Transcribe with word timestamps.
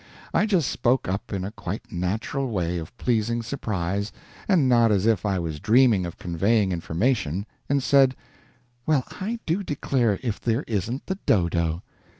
I 0.33 0.47
just 0.47 0.67
spoke 0.71 1.07
up 1.07 1.31
in 1.31 1.45
a 1.45 1.51
quite 1.51 1.91
natural 1.91 2.49
way 2.49 2.79
of 2.79 2.97
pleased 2.97 3.45
surprise, 3.45 4.11
and 4.47 4.67
not 4.67 4.91
as 4.91 5.05
if 5.05 5.27
I 5.27 5.37
was 5.37 5.59
dreaming 5.59 6.07
of 6.07 6.17
conveying 6.17 6.71
information, 6.71 7.45
and 7.69 7.83
said, 7.83 8.15
"Well, 8.87 9.03
I 9.21 9.37
do 9.45 9.61
declare, 9.61 10.17
if 10.23 10.41
there 10.41 10.63
isn't 10.65 11.05
the 11.05 11.19
dodo!" 11.27 11.83